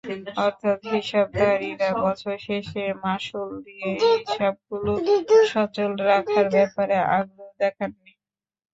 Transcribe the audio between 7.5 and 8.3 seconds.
দেখাননি।